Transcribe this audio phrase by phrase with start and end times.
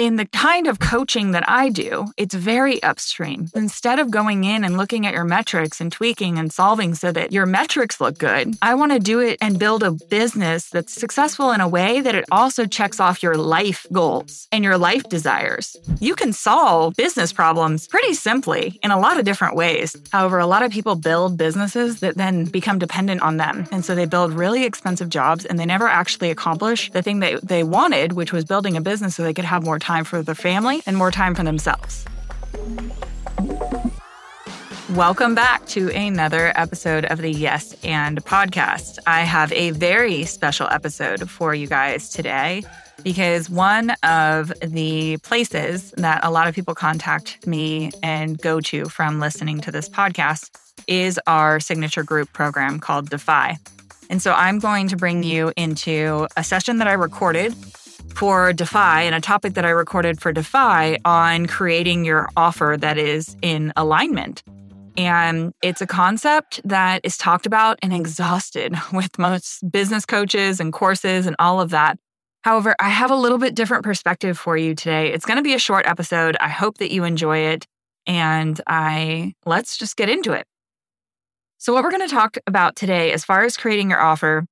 [0.00, 3.50] in the kind of coaching that I do, it's very upstream.
[3.54, 7.32] Instead of going in and looking at your metrics and tweaking and solving so that
[7.32, 11.52] your metrics look good, I want to do it and build a business that's successful
[11.52, 15.76] in a way that it also checks off your life goals and your life desires.
[16.00, 19.94] You can solve business problems pretty simply in a lot of different ways.
[20.12, 23.66] However, a lot of people build businesses that then become dependent on them.
[23.70, 27.46] And so they build really expensive jobs and they never actually accomplish the thing that
[27.46, 30.34] they wanted, which was building a business so they could have more time for their
[30.34, 32.04] family and more time for themselves.
[34.94, 38.98] Welcome back to another episode of the Yes and podcast.
[39.06, 42.64] I have a very special episode for you guys today
[43.04, 48.86] because one of the places that a lot of people contact me and go to
[48.86, 50.50] from listening to this podcast
[50.86, 53.58] is our signature group program called Defy.
[54.10, 57.54] And so I'm going to bring you into a session that I recorded
[58.14, 62.98] for Defy and a topic that I recorded for Defy on creating your offer that
[62.98, 64.42] is in alignment.
[64.96, 70.72] And it's a concept that is talked about and exhausted with most business coaches and
[70.72, 71.98] courses and all of that.
[72.42, 75.12] However, I have a little bit different perspective for you today.
[75.12, 76.36] It's going to be a short episode.
[76.40, 77.66] I hope that you enjoy it.
[78.06, 80.46] And I let's just get into it.
[81.58, 84.46] So, what we're going to talk about today, as far as creating your offer,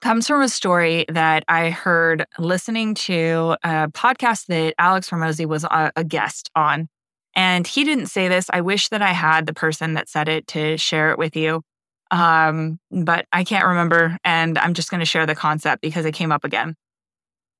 [0.00, 5.64] comes from a story that I heard listening to a podcast that Alex Hormozi was
[5.64, 6.88] a, a guest on.
[7.34, 8.46] And he didn't say this.
[8.52, 11.62] I wish that I had the person that said it to share it with you.
[12.10, 14.16] Um, but I can't remember.
[14.24, 16.76] And I'm just going to share the concept because it came up again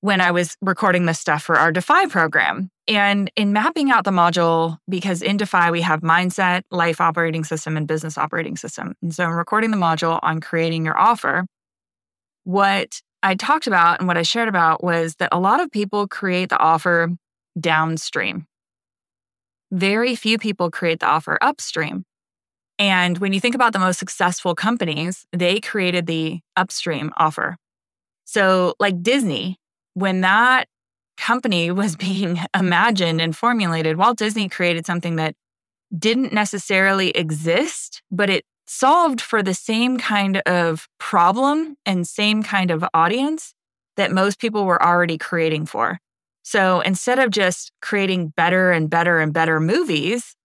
[0.00, 2.70] when I was recording this stuff for our Defy program.
[2.86, 7.76] And in mapping out the module, because in Defy we have mindset, life operating system,
[7.76, 8.94] and business operating system.
[9.02, 11.44] And so I'm recording the module on creating your offer
[12.46, 16.06] what I talked about and what I shared about was that a lot of people
[16.06, 17.10] create the offer
[17.58, 18.46] downstream.
[19.72, 22.04] Very few people create the offer upstream.
[22.78, 27.56] And when you think about the most successful companies, they created the upstream offer.
[28.26, 29.58] So, like Disney,
[29.94, 30.68] when that
[31.16, 35.34] company was being imagined and formulated, Walt Disney created something that
[35.96, 42.70] didn't necessarily exist, but it solved for the same kind of problem and same kind
[42.70, 43.54] of audience
[43.96, 45.98] that most people were already creating for.
[46.42, 50.36] So instead of just creating better and better and better movies,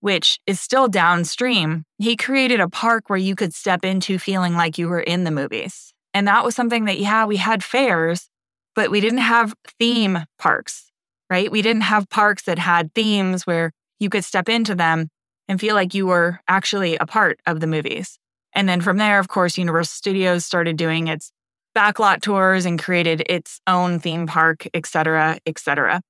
[0.00, 4.78] which is still downstream, he created a park where you could step into feeling like
[4.78, 5.92] you were in the movies.
[6.14, 8.28] And that was something that, yeah, we had fairs,
[8.74, 10.90] but we didn't have theme parks,
[11.28, 11.50] right?
[11.50, 15.08] We didn't have parks that had themes where you could step into them
[15.50, 18.20] and feel like you were actually a part of the movies.
[18.54, 21.32] And then from there, of course, Universal Studios started doing its
[21.76, 26.02] backlot tours and created its own theme park, et cetera, et cetera.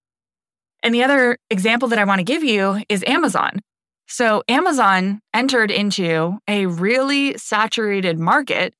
[0.82, 3.60] And the other example that I want to give you is Amazon.
[4.08, 8.74] So, Amazon entered into a really saturated market,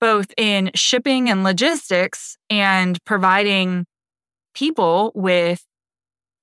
[0.00, 3.84] both in shipping and logistics and providing
[4.54, 5.64] people with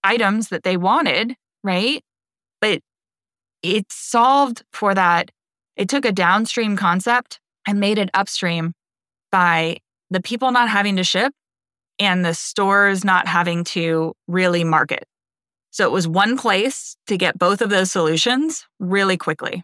[0.06, 1.36] items that they wanted,
[1.66, 2.02] right?
[2.62, 2.80] But
[3.62, 5.32] it solved for that.
[5.76, 8.74] It took a downstream concept and made it upstream
[9.32, 9.78] by
[10.10, 11.34] the people not having to ship
[12.00, 15.04] and the stores not having to really market.
[15.72, 19.64] So it was one place to get both of those solutions really quickly.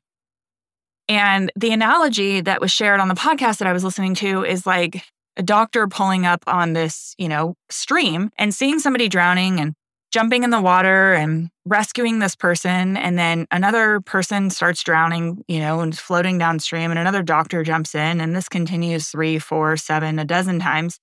[1.09, 4.65] And the analogy that was shared on the podcast that I was listening to is
[4.65, 5.03] like
[5.37, 9.73] a doctor pulling up on this, you know, stream and seeing somebody drowning and
[10.13, 12.95] jumping in the water and rescuing this person.
[12.95, 16.91] And then another person starts drowning, you know, and floating downstream.
[16.91, 18.21] And another doctor jumps in.
[18.21, 20.99] And this continues three, four, seven, a dozen times.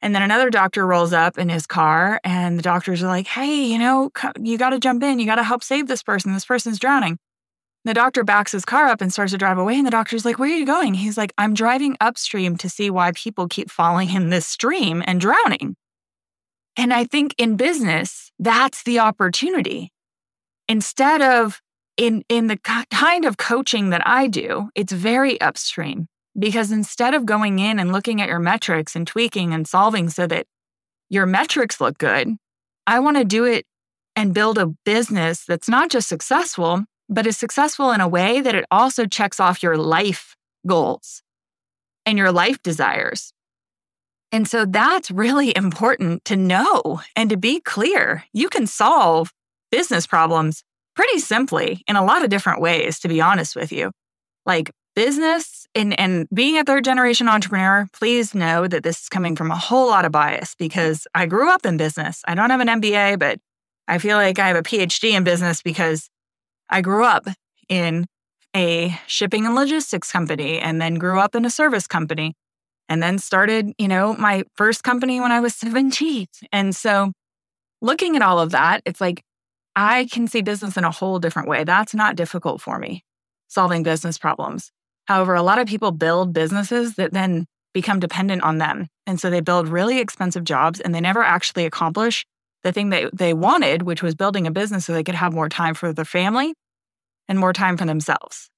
[0.00, 3.64] And then another doctor rolls up in his car, and the doctors are like, hey,
[3.64, 5.18] you know, you got to jump in.
[5.18, 6.34] You got to help save this person.
[6.34, 7.18] This person's drowning.
[7.84, 9.76] The doctor backs his car up and starts to drive away.
[9.76, 10.94] And the doctor's like, Where are you going?
[10.94, 15.20] He's like, I'm driving upstream to see why people keep falling in this stream and
[15.20, 15.76] drowning.
[16.76, 19.92] And I think in business, that's the opportunity.
[20.68, 21.60] Instead of
[21.96, 22.58] in, in the
[22.90, 26.08] kind of coaching that I do, it's very upstream
[26.38, 30.26] because instead of going in and looking at your metrics and tweaking and solving so
[30.26, 30.46] that
[31.08, 32.36] your metrics look good,
[32.86, 33.64] I want to do it
[34.14, 38.54] and build a business that's not just successful, but is successful in a way that
[38.54, 40.36] it also checks off your life
[40.66, 41.22] goals
[42.04, 43.32] and your life desires.
[44.32, 48.24] And so that's really important to know and to be clear.
[48.32, 49.32] You can solve
[49.70, 50.62] business problems
[50.94, 53.92] pretty simply in a lot of different ways, to be honest with you.
[54.44, 59.36] Like business and, and being a third generation entrepreneur, please know that this is coming
[59.36, 62.22] from a whole lot of bias because I grew up in business.
[62.26, 63.38] I don't have an MBA, but
[63.86, 66.08] I feel like I have a PhD in business because
[66.70, 67.26] I grew up
[67.68, 68.06] in
[68.54, 72.34] a shipping and logistics company and then grew up in a service company
[72.88, 76.26] and then started, you know, my first company when I was 17.
[76.52, 77.12] And so
[77.80, 79.22] looking at all of that, it's like
[79.74, 81.64] I can see business in a whole different way.
[81.64, 83.04] That's not difficult for me,
[83.48, 84.70] solving business problems.
[85.06, 88.88] However, a lot of people build businesses that then become dependent on them.
[89.06, 92.24] And so they build really expensive jobs and they never actually accomplish
[92.62, 95.48] the thing that they wanted, which was building a business so they could have more
[95.48, 96.54] time for their family
[97.28, 98.48] and more time for themselves.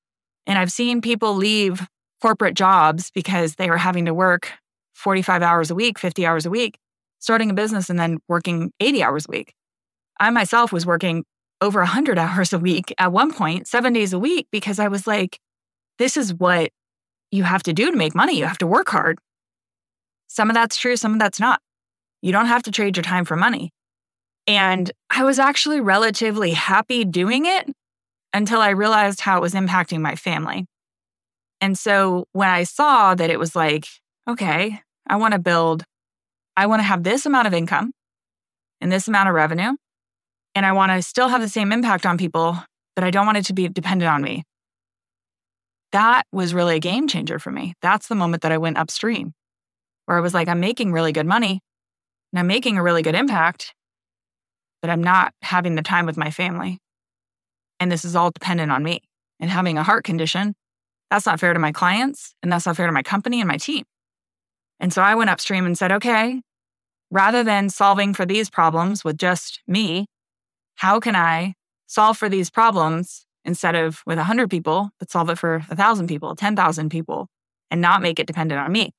[0.46, 1.86] And I've seen people leave
[2.20, 4.50] corporate jobs because they were having to work
[4.94, 6.78] 45 hours a week, 50 hours a week,
[7.18, 9.54] starting a business and then working 80 hours a week.
[10.18, 11.24] I myself was working
[11.60, 15.06] over 100 hours a week at one point, seven days a week, because I was
[15.06, 15.38] like,
[15.98, 16.70] this is what
[17.30, 18.38] you have to do to make money.
[18.38, 19.18] You have to work hard.
[20.28, 21.60] Some of that's true, some of that's not.
[22.22, 23.70] You don't have to trade your time for money.
[24.46, 27.70] And I was actually relatively happy doing it
[28.32, 30.66] until I realized how it was impacting my family.
[31.60, 33.86] And so when I saw that it was like,
[34.28, 35.84] okay, I want to build,
[36.56, 37.92] I want to have this amount of income
[38.80, 39.72] and this amount of revenue,
[40.54, 42.56] and I want to still have the same impact on people,
[42.94, 44.44] but I don't want it to be dependent on me
[45.92, 47.74] that was really a game changer for me.
[47.80, 49.32] That's the moment that I went upstream,
[50.06, 51.60] where I was like, I'm making really good money
[52.32, 53.74] and I'm making a really good impact,
[54.82, 56.78] but I'm not having the time with my family.
[57.80, 59.00] And this is all dependent on me.
[59.40, 60.54] And having a heart condition,
[61.10, 63.56] that's not fair to my clients and that's not fair to my company and my
[63.56, 63.84] team.
[64.80, 66.40] And so I went upstream and said, okay,
[67.10, 70.06] rather than solving for these problems with just me,
[70.76, 71.54] how can I
[71.86, 76.36] solve for these problems instead of with 100 people, but solve it for 1,000 people,
[76.36, 77.28] 10,000 people,
[77.70, 78.92] and not make it dependent on me.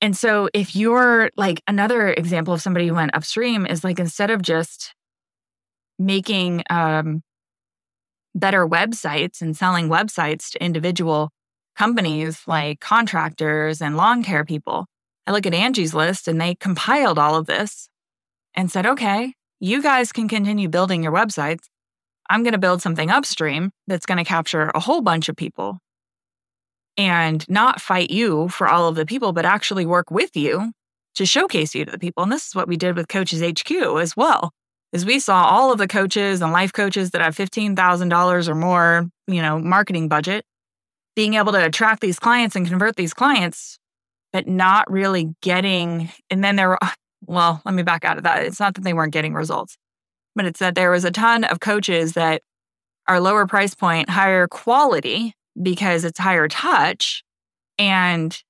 [0.00, 4.30] And so, if you're like another example of somebody who went upstream is like instead
[4.32, 4.94] of just
[5.96, 7.22] making um,
[8.34, 11.30] better websites and selling websites to individual
[11.76, 14.86] companies like contractors and lawn care people,
[15.26, 17.88] I look at Angie's list and they compiled all of this
[18.54, 21.64] and said, okay, you guys can continue building your websites.
[22.28, 25.78] I'm going to build something upstream that's going to capture a whole bunch of people
[26.96, 30.72] and not fight you for all of the people, but actually work with you
[31.14, 32.22] to showcase you to the people.
[32.22, 33.70] And this is what we did with Coaches HQ
[34.00, 34.52] as well.
[34.92, 39.08] Is we saw all of the coaches and life coaches that have $15,000 or more,
[39.26, 40.44] you know, marketing budget
[41.16, 43.78] being able to attract these clients and convert these clients,
[44.32, 46.10] but not really getting.
[46.30, 46.78] And then there were,
[47.26, 48.44] well, let me back out of that.
[48.44, 49.76] It's not that they weren't getting results
[50.34, 52.42] but it's that there was a ton of coaches that
[53.08, 57.22] are lower price point, higher quality because it's higher touch.
[57.78, 58.40] And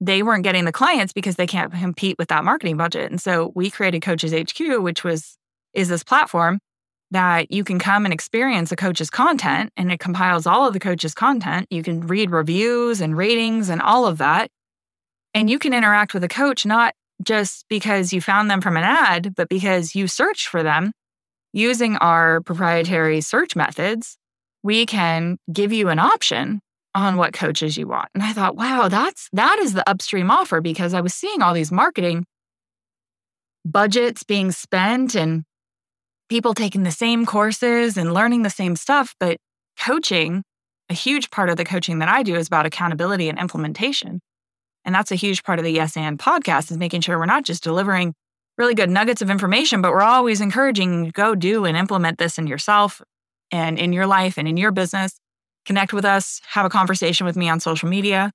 [0.00, 3.10] they weren't getting the clients because they can't compete with that marketing budget.
[3.10, 5.36] And so we created Coaches HQ, which was
[5.78, 6.58] is this platform
[7.12, 10.80] that you can come and experience a coach's content and it compiles all of the
[10.80, 11.66] coach's content.
[11.70, 14.50] You can read reviews and ratings and all of that.
[15.34, 18.82] And you can interact with a coach not just because you found them from an
[18.82, 20.92] ad, but because you searched for them
[21.52, 24.18] using our proprietary search methods,
[24.62, 26.60] we can give you an option
[26.94, 28.08] on what coaches you want.
[28.14, 31.54] And I thought, wow, that's that is the upstream offer because I was seeing all
[31.54, 32.26] these marketing
[33.64, 35.44] budgets being spent and
[36.28, 39.38] people taking the same courses and learning the same stuff, but
[39.78, 40.42] coaching,
[40.90, 44.20] a huge part of the coaching that I do is about accountability and implementation.
[44.84, 47.44] And that's a huge part of the Yes and podcast is making sure we're not
[47.44, 48.14] just delivering
[48.56, 52.46] really good nuggets of information, but we're always encouraging go do and implement this in
[52.46, 53.00] yourself
[53.52, 55.18] and in your life and in your business.
[55.64, 58.32] Connect with us, have a conversation with me on social media.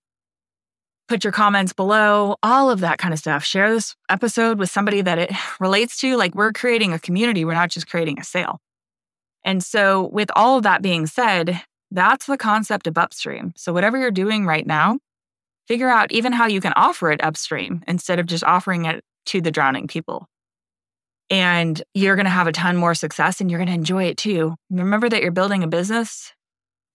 [1.13, 3.43] Put your comments below, all of that kind of stuff.
[3.43, 6.17] Share this episode with somebody that it relates to.
[6.17, 8.59] Like we're creating a community, we're not just creating a sale.
[9.45, 13.53] And so, with all of that being said, that's the concept of upstream.
[13.55, 14.97] So, whatever you're doing right now,
[15.67, 19.39] figure out even how you can offer it upstream instead of just offering it to
[19.39, 20.27] the drowning people.
[21.29, 24.17] And you're going to have a ton more success and you're going to enjoy it
[24.17, 24.55] too.
[24.71, 26.33] Remember that you're building a business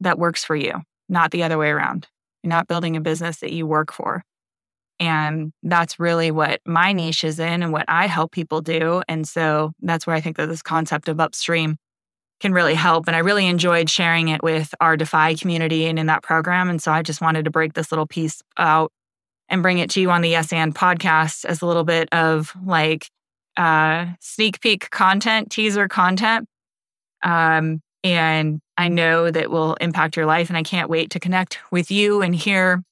[0.00, 2.08] that works for you, not the other way around.
[2.42, 4.22] You're not building a business that you work for.
[5.00, 9.02] And that's really what my niche is in and what I help people do.
[9.08, 11.76] And so that's where I think that this concept of upstream
[12.40, 13.06] can really help.
[13.06, 16.68] And I really enjoyed sharing it with our Defy community and in that program.
[16.68, 18.92] And so I just wanted to break this little piece out
[19.48, 22.54] and bring it to you on the Yes and podcast as a little bit of
[22.64, 23.08] like
[23.56, 26.48] uh, sneak peek content, teaser content.
[27.22, 30.48] Um, And I know that will impact your life.
[30.48, 32.82] And I can't wait to connect with you and hear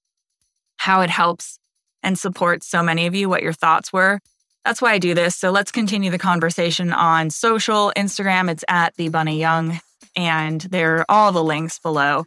[0.79, 1.59] how it helps
[2.03, 4.21] and supports so many of you, what your thoughts were.
[4.65, 5.37] That's why I do this.
[5.37, 8.51] So let's continue the conversation on social, Instagram.
[8.51, 9.81] It's at the Bunny Young,
[10.17, 12.25] and there are all the links below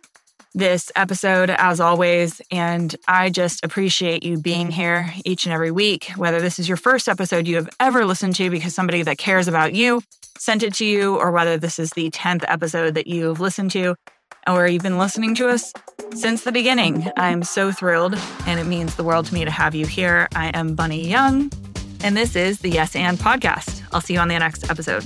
[0.53, 2.41] this episode, as always.
[2.51, 6.77] And I just appreciate you being here each and every week, whether this is your
[6.77, 10.01] first episode you have ever listened to because somebody that cares about you
[10.39, 13.93] sent it to you, or whether this is the 10th episode that you've listened to,
[14.47, 15.73] or you've been listening to us
[16.15, 17.11] since the beginning.
[17.17, 18.15] I'm so thrilled,
[18.47, 20.27] and it means the world to me to have you here.
[20.33, 21.51] I am Bunny Young,
[22.03, 23.83] and this is the Yes and Podcast.
[23.91, 25.03] I'll see you on the next episode.